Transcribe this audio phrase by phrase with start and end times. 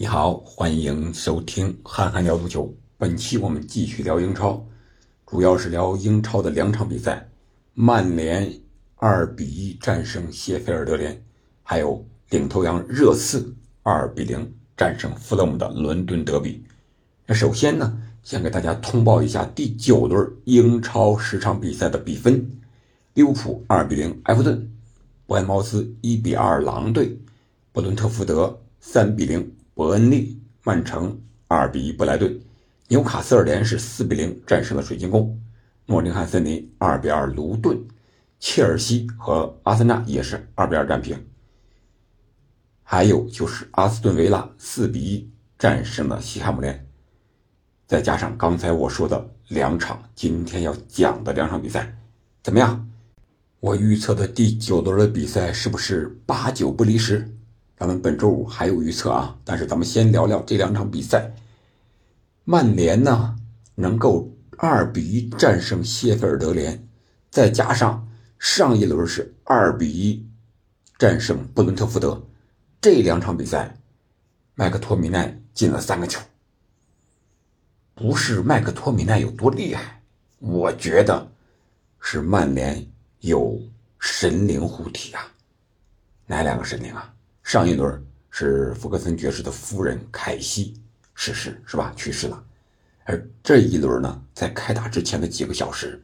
[0.00, 2.66] 你好，欢迎收听《憨憨聊足球》。
[2.96, 4.64] 本期我们继续聊英超，
[5.26, 7.28] 主要是聊英超的两场比赛：
[7.74, 8.60] 曼联
[8.94, 11.20] 二比一战胜谢菲尔德联，
[11.64, 16.62] 还有领头羊热刺二比零战胜弗勒姆的伦敦德比。
[17.26, 22.48] 那首先呢，先给大家通报一下第九轮英超十场比赛的比分：
[23.14, 24.70] 利物浦二比零埃弗顿，
[25.26, 27.18] 伯恩茅斯一比二狼队，
[27.72, 29.52] 布伦特福德三比零。
[29.78, 31.16] 伯恩利、曼城
[31.46, 32.36] 二比一布莱顿，
[32.88, 35.40] 纽卡斯尔联是四比零战胜了水晶宫，
[35.86, 37.78] 诺丁汉森林二比二卢顿，
[38.40, 41.16] 切尔西和阿森纳也是二比二战平。
[42.82, 46.84] 还有就是阿斯顿维拉四比一战胜了西汉姆联，
[47.86, 51.96] 再加上刚才我说的两场今天要讲的两场比赛，
[52.42, 52.84] 怎么样？
[53.60, 57.32] 我预测的第九轮的比赛是不是八九不离十？
[57.78, 61.30] 咱们本周五还有预测啊，但是咱们先聊聊这两场比赛。
[62.44, 63.36] 曼联呢
[63.76, 66.88] 能够二比一战胜谢菲尔德联，
[67.30, 70.26] 再加上上一轮是二比一
[70.98, 72.20] 战胜布伦特福德，
[72.80, 73.76] 这两场比赛，
[74.56, 76.20] 麦克托米奈进了三个球。
[77.94, 80.02] 不是麦克托米奈有多厉害，
[80.40, 81.30] 我觉得
[82.00, 82.84] 是曼联
[83.20, 83.60] 有
[84.00, 85.22] 神灵护体啊。
[86.26, 87.14] 哪两个神灵啊？
[87.48, 90.74] 上一轮是福克森爵士的夫人凯西
[91.14, 91.94] 逝世，是吧？
[91.96, 92.44] 去世了。
[93.04, 95.98] 而这一轮呢，在开打之前的几个小时，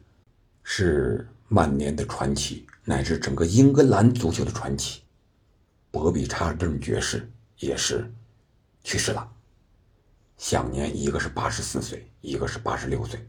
[0.63, 5.03] 是曼联的传奇，乃至整个英格兰足球的传奇，
[5.91, 8.11] 博比查尔顿爵士也是
[8.83, 9.31] 去世了，
[10.37, 13.23] 享年一个是八十四岁，一个是八十六岁。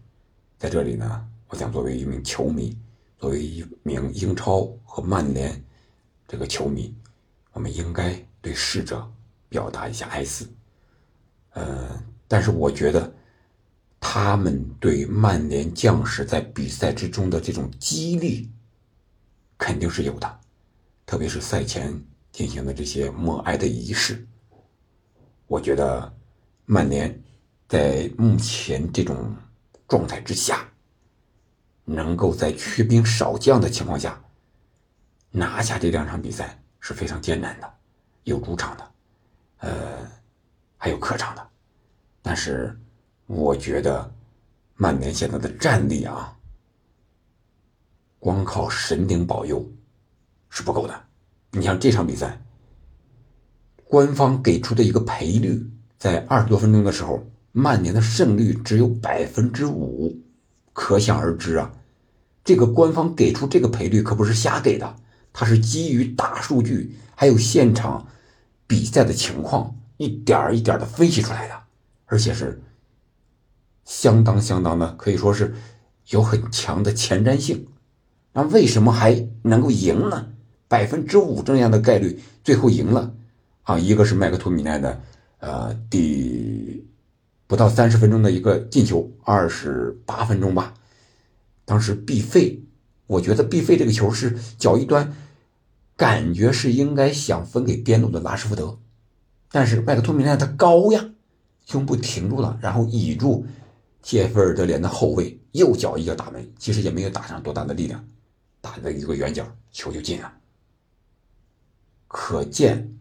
[0.56, 2.78] 在这里呢，我想作为一名球迷，
[3.18, 5.62] 作为一名英超和曼联
[6.26, 6.94] 这个球迷。
[7.56, 9.10] 我们应该对逝者
[9.48, 10.46] 表达一下哀思，
[11.52, 13.10] 呃，但是我觉得
[13.98, 18.52] 他们对曼联将士在比赛之中的这种激励
[19.56, 20.40] 肯定是有的，
[21.06, 21.98] 特别是赛前
[22.30, 24.28] 进行的这些默哀的仪式。
[25.46, 26.14] 我觉得
[26.66, 27.22] 曼联
[27.70, 29.34] 在目前这种
[29.88, 30.68] 状态之下，
[31.86, 34.22] 能够在缺兵少将的情况下
[35.30, 36.62] 拿下这两场比赛。
[36.86, 37.68] 是非常艰难的，
[38.22, 38.90] 有主场的，
[39.56, 40.08] 呃，
[40.76, 41.44] 还有客场的，
[42.22, 42.78] 但是
[43.26, 44.08] 我觉得
[44.76, 46.32] 曼联现在的战力啊，
[48.20, 49.68] 光靠神灵保佑
[50.48, 50.94] 是不够的。
[51.50, 52.40] 你像这场比赛，
[53.88, 57.20] 官方给出的一个赔率，在二十多分钟的时候，
[57.50, 60.16] 曼联的胜率只有百分之五，
[60.72, 61.68] 可想而知啊，
[62.44, 64.96] 这个官方给出这个赔率可不是瞎给的。
[65.38, 68.06] 它是基于大数据，还有现场
[68.66, 71.54] 比赛的情况，一点儿一点儿的分析出来的，
[72.06, 72.62] 而且是
[73.84, 75.54] 相当相当的，可以说是
[76.08, 77.66] 有很强的前瞻性。
[78.32, 80.28] 那为什么还能够赢呢？
[80.68, 83.12] 百分之五这样的概率，最后赢了
[83.64, 83.78] 啊！
[83.78, 85.02] 一个是麦克托米奈的，
[85.40, 86.82] 呃，第
[87.46, 90.72] 不到三十分钟的一个进球，二十八分钟吧，
[91.66, 92.62] 当时必费，
[93.06, 95.12] 我觉得必费这个球是脚一端。
[95.96, 98.78] 感觉是应该想分给边路的拉什福德，
[99.50, 101.08] 但是麦克托米奈他高呀，
[101.64, 103.46] 胸部停住了，然后倚住
[104.02, 108.04] 谢菲尔德联的后卫，右脚一脚打门，其实也没有打上多大的力量，
[108.60, 110.30] 打了一个圆角，球就进了。
[112.06, 112.94] 可见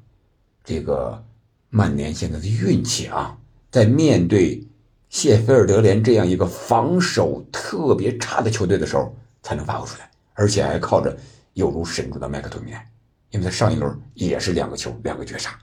[0.63, 1.21] 这个
[1.69, 3.37] 曼联现在的运气啊，
[3.69, 4.65] 在面对
[5.09, 9.13] 谢菲尔德联这样一个防守特别差的球队的时候，
[9.43, 11.15] 才能发挥出来，而且还靠着。
[11.55, 12.89] 犹如神助的麦克托米奈，
[13.31, 15.57] 因为他上一轮也是两个球，两个绝杀。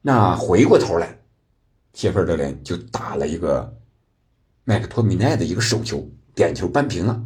[0.00, 1.18] 那回过头来，
[1.92, 3.76] 谢菲尔德联就打了一个
[4.64, 7.24] 麦克托米奈的一个手球，点球扳平了。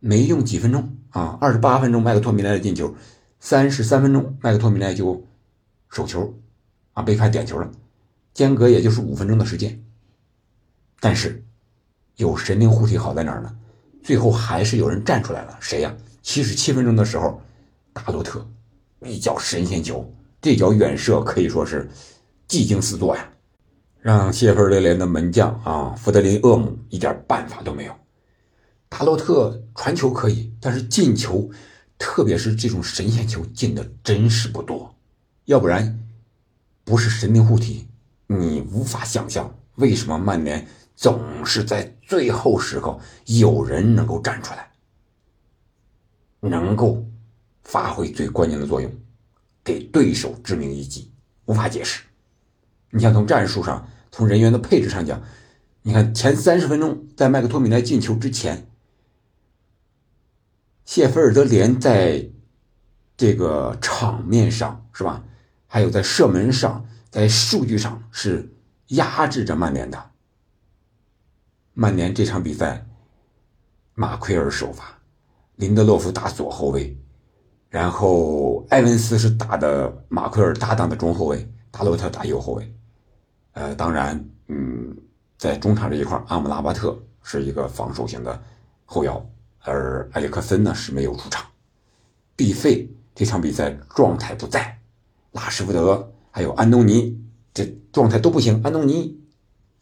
[0.00, 2.94] 没用几分钟啊，二十八分钟麦克托米奈的进球，
[3.40, 5.26] 三十三分钟麦克托米奈就
[5.90, 6.32] 手球
[6.92, 7.68] 啊被判点球了，
[8.32, 9.82] 间隔也就是五分钟的时间。
[11.00, 11.44] 但是
[12.14, 13.58] 有神灵护体好在哪儿呢？
[14.04, 15.94] 最后还是有人站出来了，谁呀？
[16.28, 17.40] 七十七分钟的时候，
[17.94, 18.46] 达洛特
[19.00, 20.06] 一脚神仙球，
[20.42, 21.88] 这脚远射可以说是
[22.46, 23.26] 技惊四座呀，
[23.98, 27.94] 让谢菲尔德联的门将啊弗德林厄姆一点办法都没有。
[28.90, 31.48] 达洛特传球可以，但是进球，
[31.96, 34.94] 特别是这种神仙球进的真是不多。
[35.46, 35.98] 要不然，
[36.84, 37.88] 不是神灵护体，
[38.26, 44.67] 你无法想象为什么曼联总是在最后时刻有人能够站出来。
[46.40, 47.04] 能够
[47.64, 48.90] 发挥最关键的作用，
[49.64, 51.10] 给对手致命一击，
[51.46, 52.02] 无法解释。
[52.90, 55.22] 你像从战术上，从人员的配置上讲，
[55.82, 58.70] 你看前三十分钟在麦克托米奈进球之前，
[60.84, 62.30] 谢菲尔德联在
[63.16, 65.24] 这个场面上是吧？
[65.66, 68.54] 还有在射门上，在数据上是
[68.88, 70.10] 压制着曼联的。
[71.74, 72.86] 曼联这场比赛，
[73.94, 74.97] 马奎尔首发，
[75.58, 76.96] 林德洛夫打左后卫，
[77.68, 82.74] 然后埃文斯是打的马奎尔搭档的中后卫，达洛特打右后卫。
[83.54, 84.96] 呃，当然，嗯，
[85.36, 88.40] 在中场这一块，阿姆拉巴特是一个防守型的
[88.84, 89.20] 后腰，
[89.64, 91.44] 而埃里克森呢是没有出场。
[92.36, 94.78] 毕费这场比赛状态不在。
[95.32, 97.20] 拉什福德还有安东尼，
[97.52, 98.60] 这状态都不行。
[98.62, 99.18] 安东尼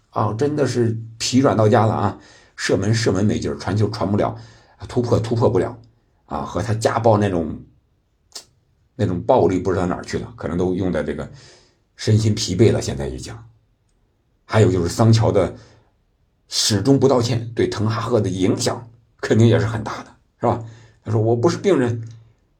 [0.08, 2.18] 啊，真的是疲软到家了啊！
[2.56, 4.34] 射门射门没劲儿，传球传不了，
[4.88, 5.78] 突破突破不了
[6.26, 6.42] 啊！
[6.42, 7.58] 和他家暴那种
[8.94, 11.30] 那种暴力不知道哪儿去了，可能都用在这个
[11.96, 12.82] 身心疲惫了。
[12.82, 13.36] 现在已经，
[14.44, 15.54] 还有就是桑乔的
[16.48, 18.90] 始终不道歉，对滕哈赫的影响
[19.20, 20.62] 肯定也是很大的，是吧？
[21.04, 22.02] 他说：“我不是病人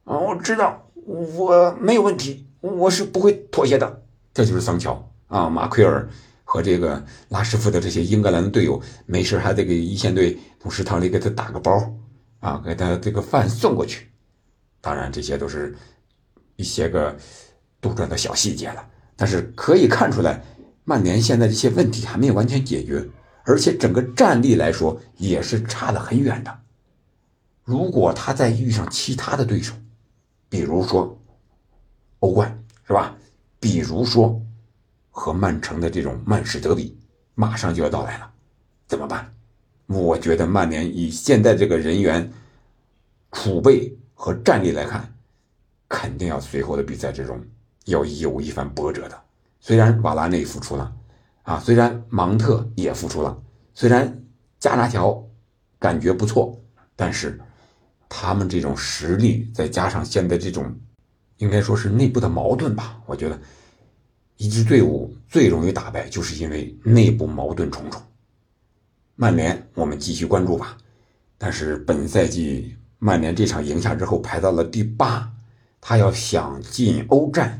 [0.05, 4.01] 啊，我知道我没有问题。”我是不会妥协的，
[4.33, 6.09] 这就是桑乔啊，马奎尔
[6.43, 11.71] 和这个拉什福德这些英格兰的队友，没事还得给一线队从食堂里给他打个包
[12.39, 14.07] 啊，给他这个饭送过去。
[14.81, 15.75] 当然，这些都是
[16.55, 17.17] 一些个
[17.81, 20.41] 杜撰的小细节了，但是可以看出来，
[20.83, 23.05] 曼联现在这些问题还没有完全解决，
[23.43, 26.59] 而且整个战力来说也是差得很远的。
[27.63, 29.73] 如果他再遇上其他的对手，
[30.47, 31.19] 比如说，
[32.19, 33.15] 欧冠是吧？
[33.59, 34.41] 比如说，
[35.09, 36.97] 和曼城的这种曼市德比
[37.35, 38.31] 马上就要到来了，
[38.87, 39.33] 怎么办？
[39.87, 42.31] 我觉得曼联以现在这个人员
[43.31, 45.13] 储备和战力来看，
[45.87, 47.43] 肯定要随后的比赛之中
[47.85, 49.21] 要有一番波折的。
[49.59, 50.93] 虽然瓦拉内复出了，
[51.43, 53.37] 啊，虽然芒特也复出了，
[53.73, 54.23] 虽然
[54.59, 55.25] 加纳条
[55.79, 56.57] 感觉不错，
[56.95, 57.39] 但是
[58.07, 60.73] 他们这种实力再加上现在这种。
[61.37, 62.99] 应该说是内部的矛盾吧。
[63.05, 63.39] 我觉得，
[64.37, 68.01] 一支队伍最容易打败，就是因为内部矛盾重重。
[69.19, 70.77] 曼联，我们继续关注吧。
[71.39, 75.33] 但是本赛季曼联这场赢下之后排到了第八，
[75.81, 77.59] 他要想进欧战，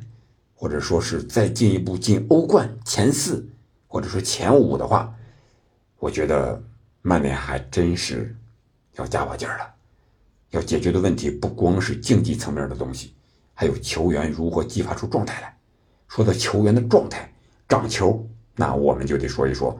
[0.53, 3.49] 或者说是再进一步进欧冠前四，
[3.87, 5.11] 或者说前五的话，
[5.97, 6.61] 我觉得
[7.01, 8.35] 曼联还真是
[8.93, 9.73] 要加把劲儿了。
[10.51, 13.15] 要解决的问题不光是竞技层面的东西。
[13.55, 15.57] 还有球员如何激发出状态来？
[16.07, 17.33] 说到球员的状态、
[17.67, 19.75] 涨球，那我们就得说一说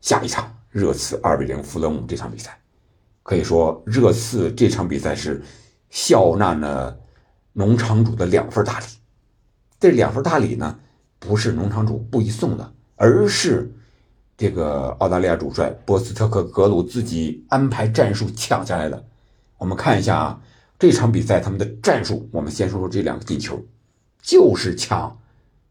[0.00, 2.58] 下一场热刺二比零弗勒姆这场比赛。
[3.22, 5.40] 可以说，热刺这场比赛是
[5.90, 6.98] 笑纳了
[7.52, 8.86] 农场主的两份大礼。
[9.78, 10.76] 这两份大礼呢，
[11.20, 13.72] 不是农场主故意送的，而是
[14.36, 19.04] 这个澳大利亚主帅波斯特克格鲁自己安排战术抢下来的。
[19.58, 20.42] 我们看一下啊。
[20.78, 23.64] 这场比赛他们的战术，我们先说说这两个进球，
[24.20, 25.16] 就是抢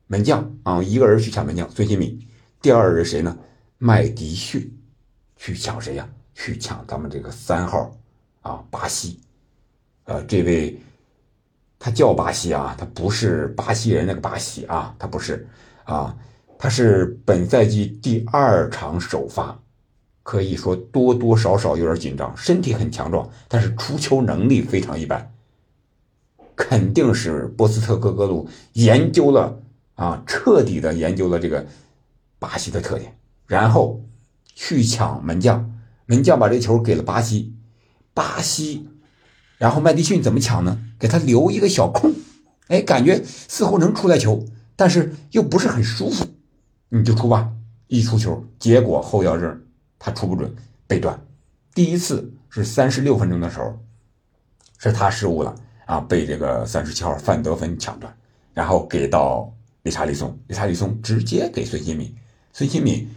[0.07, 2.17] 门将啊，一个人去抢门将孙兴敏，
[2.61, 3.37] 第二人谁呢？
[3.77, 4.73] 麦迪逊
[5.43, 6.07] 去抢谁呀？
[6.35, 7.91] 去抢咱们这个三号
[8.41, 9.19] 啊，巴西，
[10.03, 10.79] 呃，这位
[11.79, 15.47] 他叫巴西啊，他不是巴西人那个巴西啊，他不是
[15.83, 16.15] 啊，
[16.59, 19.57] 他是本赛季第二场首发。
[20.21, 25.33] 可以说多多少少有点紧张，身体很强壮，但是出球能力非常一般。
[26.55, 29.59] 肯定是波斯特格格鲁研究了
[29.95, 31.65] 啊，彻底的研究了这个
[32.37, 33.99] 巴西的特点，然后
[34.63, 35.73] 去抢门将，
[36.05, 37.55] 门将把这球给了巴西，
[38.13, 38.87] 巴西，
[39.57, 40.79] 然后麦迪逊怎么抢呢？
[40.99, 42.13] 给他留一个小空，
[42.67, 46.27] 哎，感觉似乎能出来球，但是又不是很舒服，
[46.89, 47.51] 你就出吧，
[47.87, 49.59] 一出球，结果后腰这
[49.97, 51.19] 他出不准，被断。
[51.73, 53.79] 第一次是三十六分钟的时候，
[54.77, 55.55] 是他失误了
[55.87, 58.15] 啊，被这个三十七号范德芬抢断，
[58.53, 59.51] 然后给到
[59.81, 62.15] 理查利松，理查利松直接给孙兴敏，
[62.53, 63.09] 孙兴敏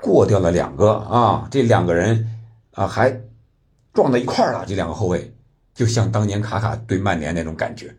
[0.00, 2.38] 过掉了两个啊，这两个人
[2.72, 3.20] 啊还
[3.92, 5.34] 撞到一块了，这两个后卫
[5.74, 7.94] 就像当年卡卡对曼联那种感觉，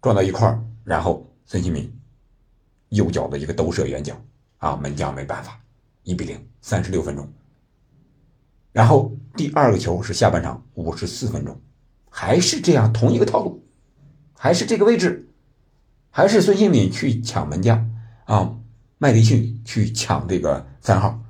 [0.00, 1.92] 撞到一块然后孙兴敏
[2.88, 4.14] 右脚的一个兜射远角
[4.58, 5.60] 啊，门将没办法。
[6.02, 7.28] 一比零，三十六分钟。
[8.72, 11.60] 然后第二个球是下半场五十四分钟，
[12.08, 13.64] 还是这样同一个套路，
[14.34, 15.28] 还是这个位置，
[16.10, 17.90] 还是孙兴敏去抢门将
[18.24, 18.56] 啊，
[18.98, 21.20] 麦迪逊去抢这个三号，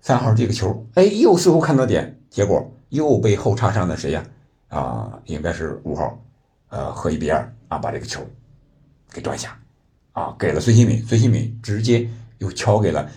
[0.00, 4.24] 三号这个球，哎，又似乎看到点，结果又被后插上的谁呀？
[4.68, 6.18] 啊，应该是五号，
[6.68, 8.26] 呃，赫伊比尔啊，把这个球
[9.12, 9.58] 给断下，
[10.12, 13.08] 啊，给了孙兴敏，孙兴敏直接又敲给了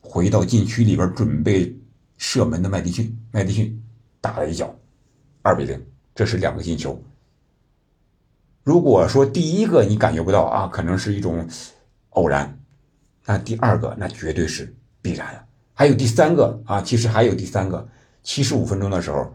[0.00, 1.74] 回到禁区里边准备
[2.16, 3.82] 射门的麦迪逊，麦迪逊
[4.20, 4.72] 打了一脚，
[5.42, 7.02] 二比零，这是两个进球。
[8.62, 11.48] 如果说第一个你感觉不到啊，可能是一种
[12.10, 12.55] 偶然，
[13.26, 15.44] 那第二个那绝对是必然的。
[15.74, 17.86] 还有第三个啊，其实还有第三个，
[18.22, 19.30] 七十五分钟的时候，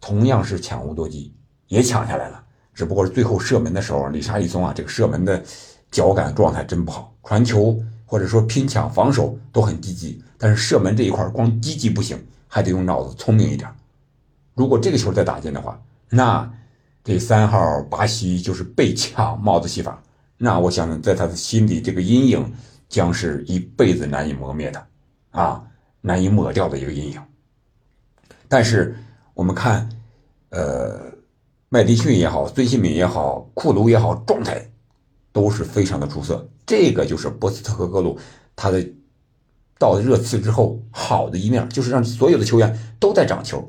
[0.00, 1.34] 同样是抢无夺击，
[1.66, 2.44] 也抢下来了。
[2.72, 5.42] 只不过是最后射门的时候，里沙利松啊，这个射门的
[5.90, 13.68] 脚感状态真不好，传球或者说拼抢、防守都很积极，但是射门这一块光积极不行，还得用脑子聪明一点。
[14.54, 16.48] 如果这个球再打进的话，那
[17.02, 20.00] 这三号巴西就是被抢帽子戏法，
[20.36, 22.52] 那我想在他的心里这个阴影
[22.94, 24.86] 将是一辈子难以磨灭的
[25.30, 25.66] 啊，
[26.00, 27.20] 难以抹掉的一个阴影。
[28.48, 28.96] 但是
[29.34, 29.88] 我们看，
[30.50, 31.12] 呃。
[31.70, 34.70] 麦迪逊也好，孙兴敏也好，库卢也好，状态
[35.32, 36.48] 都是非常的出色。
[36.64, 38.16] 这个就是波斯特和格鲁
[38.54, 38.80] 他的
[39.76, 43.68] 到热刺之后好的一面，就是让所有的球员都在长球。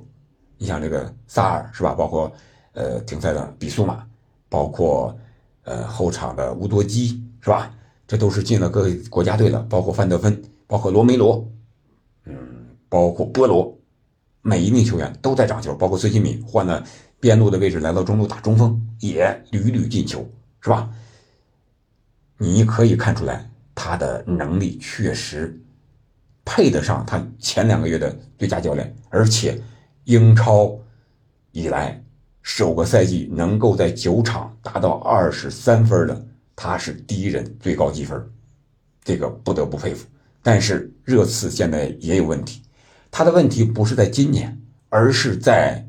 [0.59, 1.95] 你像这个萨尔是吧？
[1.95, 2.31] 包括
[2.73, 4.05] 呃停赛的比苏马，
[4.49, 5.17] 包括
[5.63, 7.73] 呃后场的乌多基是吧？
[8.07, 9.59] 这都是进了各个国家队的。
[9.63, 11.47] 包括范德芬，包括罗梅罗，
[12.25, 12.35] 嗯，
[12.89, 13.77] 包括波罗，
[14.41, 15.75] 每一名球员都在长球。
[15.75, 16.83] 包括孙兴敏换了。
[17.17, 20.29] 边路的位置来到中路打中锋，也屡屡进球，
[20.61, 20.91] 是吧？
[22.37, 25.59] 你可以看出来他的能力确实
[26.43, 29.59] 配得上他前两个月的最佳教练，而且
[30.03, 30.77] 英超
[31.51, 31.99] 以来
[32.43, 38.31] 首个赛季能够在九场达到二十三分的，他是第一人，最高积分，
[39.03, 40.07] 这个不得不佩服。
[40.41, 42.61] 但是热刺现在也有问题，
[43.11, 45.85] 他的问题不是在今年，而是在。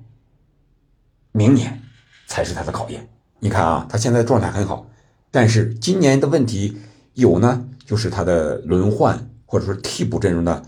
[1.32, 1.82] 明年
[2.26, 3.06] 才是他的考验。
[3.40, 4.88] 你看啊，他现在状态很好，
[5.30, 6.78] 但是今年的问题
[7.12, 10.64] 有呢，就是他的轮换或者说替补阵容的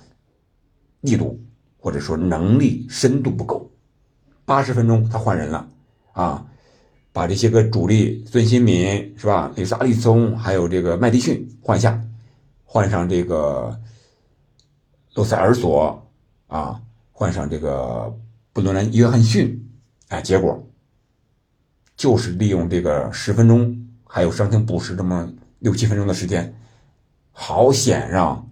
[1.00, 1.43] 力度
[1.78, 3.73] 或者说能力深度不够。
[4.45, 5.67] 八十分钟他换人了
[6.12, 6.47] 啊，
[7.18, 12.00] 把这些个主力孙兴民是吧，里萨利松还有这个麦迪逊换下，
[12.64, 13.76] 换上这个
[15.14, 16.00] 洛塞尔索
[16.46, 18.16] 啊，换上这个
[18.52, 19.68] 布伦南约翰逊。
[20.10, 20.64] 哎，结果
[21.96, 26.54] 就是利用这个十分钟，还有伤停补时这么六七分钟的时间，
[27.32, 28.48] 好险让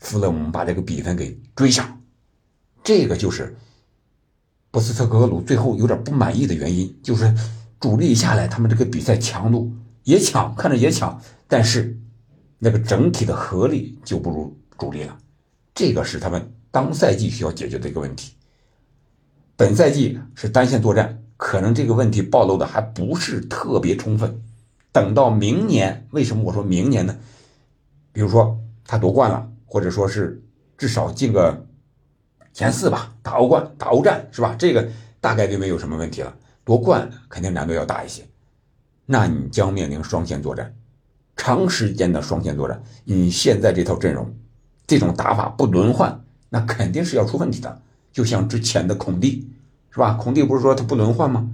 [0.00, 2.00] 弗勒姆把这个比分给追上。
[2.82, 3.56] 这个就是
[4.72, 7.32] 波斯特格鲁最后有点不满意的原因，就是
[7.80, 9.72] 主力下来，他们这个比赛强度
[10.04, 11.18] 也强，看着也强，
[11.48, 11.98] 但是
[12.58, 15.18] 那个整体的合力就不如主力了。
[15.74, 18.34] 这个是他们当赛季需要解决的一个问题。
[19.56, 24.42] 本赛季是单线作战，可能这个问题暴露的还不是特别充分。
[24.92, 27.16] 等到明年，为什么我说明年呢？
[28.12, 30.42] 比如说他夺冠了，或者说是
[30.76, 31.66] 至少进个
[32.52, 34.54] 前四吧，打欧冠、打欧战是吧？
[34.58, 34.86] 这个
[35.20, 36.36] 大概率没有什么问题了。
[36.64, 38.26] 夺冠肯定难度要大一些，
[39.06, 40.74] 那你将面临双线作战，
[41.36, 42.82] 长时间的双线作战。
[43.04, 44.34] 你现在这套阵容，
[44.86, 47.82] 这种打法不轮换，那肯定是要出问题的。
[48.12, 49.48] 就像之前的孔蒂，
[49.90, 50.14] 是吧？
[50.14, 51.48] 孔蒂不是说他不轮换吗？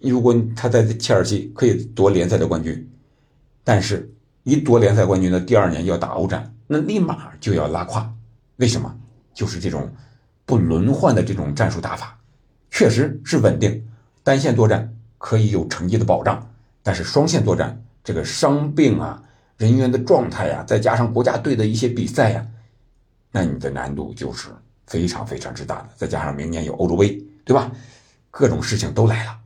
[0.00, 2.90] 如果他在切尔西可以夺联赛的冠军，
[3.64, 8.14] 但是一夺联赛冠军的第二年要打欧战，那立马就要拉胯。
[8.56, 8.94] 为什么？
[9.34, 9.92] 就是这种
[10.46, 12.18] 不轮换的这种战术打法，
[12.70, 13.86] 确实是稳定，
[14.26, 16.44] 单线作战可以有成绩的保障，
[16.82, 19.22] 但是双线作战，这个伤病啊、
[19.56, 22.44] 人员的状态呀，再加上国家队的一些比赛呀，
[23.30, 24.48] 那你的难度就是。
[24.88, 27.72] 非常非常之大的，再加上明年有欧洲杯，对吧？
[28.30, 29.36] 各种事情都来了，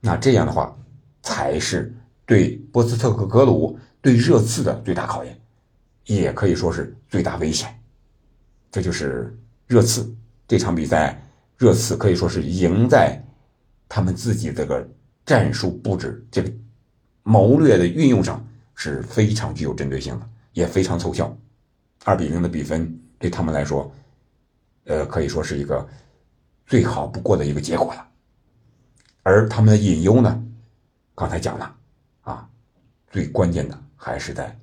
[0.00, 0.74] 那这样的话，
[1.22, 5.38] 才是对波斯特克格鲁、对热刺的最大考验，
[6.06, 7.78] 也可以说是最大危险。
[8.70, 9.36] 这就是
[9.66, 10.10] 热刺
[10.48, 11.22] 这场比赛，
[11.58, 13.22] 热刺可以说是赢在
[13.94, 14.88] 他们自己这个
[15.26, 16.50] 战术布置、这个
[17.24, 18.42] 谋略的运用上
[18.74, 21.36] 是非常具有针对性的，也非常凑效。
[22.02, 23.92] 二比零的比分对他们来说。
[24.84, 25.86] 呃，可以说是一个
[26.66, 28.08] 最好不过的一个结果了。
[29.22, 30.44] 而他们的隐忧呢，
[31.14, 31.76] 刚才讲了
[32.22, 32.48] 啊，
[33.10, 34.58] 最关键的还是在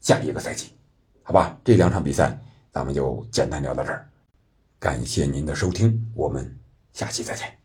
[0.00, 0.70] 下一个赛季，
[1.22, 1.56] 好吧？
[1.62, 2.36] 这两场比赛
[2.72, 4.08] 咱们就简单聊到这儿，
[4.80, 6.58] 感谢您的收听，我们
[6.92, 7.61] 下期再见。